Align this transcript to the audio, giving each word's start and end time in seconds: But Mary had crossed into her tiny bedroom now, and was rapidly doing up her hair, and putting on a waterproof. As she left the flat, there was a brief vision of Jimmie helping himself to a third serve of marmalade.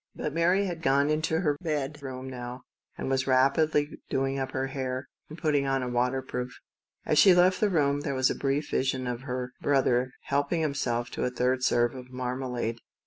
But 0.15 0.33
Mary 0.33 0.65
had 0.65 0.81
crossed 0.81 1.11
into 1.11 1.41
her 1.41 1.55
tiny 1.63 1.75
bedroom 1.75 2.27
now, 2.27 2.63
and 2.97 3.07
was 3.07 3.27
rapidly 3.27 4.01
doing 4.09 4.39
up 4.39 4.49
her 4.49 4.65
hair, 4.65 5.05
and 5.29 5.37
putting 5.37 5.67
on 5.67 5.83
a 5.83 5.89
waterproof. 5.89 6.57
As 7.05 7.19
she 7.19 7.35
left 7.35 7.59
the 7.59 7.69
flat, 7.69 8.01
there 8.03 8.15
was 8.15 8.31
a 8.31 8.35
brief 8.35 8.71
vision 8.71 9.05
of 9.05 9.25
Jimmie 9.27 10.07
helping 10.23 10.61
himself 10.61 11.11
to 11.11 11.23
a 11.25 11.29
third 11.29 11.61
serve 11.61 11.93
of 11.93 12.09
marmalade. 12.09 12.79